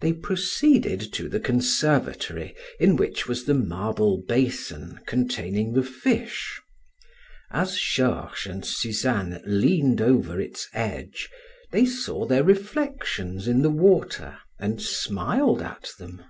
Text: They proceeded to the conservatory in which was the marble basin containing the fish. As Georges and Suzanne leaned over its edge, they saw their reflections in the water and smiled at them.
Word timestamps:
They 0.00 0.12
proceeded 0.14 1.00
to 1.12 1.28
the 1.28 1.38
conservatory 1.38 2.56
in 2.80 2.96
which 2.96 3.28
was 3.28 3.44
the 3.44 3.54
marble 3.54 4.24
basin 4.26 4.98
containing 5.06 5.74
the 5.74 5.84
fish. 5.84 6.60
As 7.52 7.78
Georges 7.78 8.46
and 8.52 8.66
Suzanne 8.66 9.40
leaned 9.46 10.00
over 10.00 10.40
its 10.40 10.66
edge, 10.72 11.30
they 11.70 11.86
saw 11.86 12.26
their 12.26 12.42
reflections 12.42 13.46
in 13.46 13.62
the 13.62 13.70
water 13.70 14.38
and 14.58 14.82
smiled 14.82 15.62
at 15.62 15.90
them. 16.00 16.24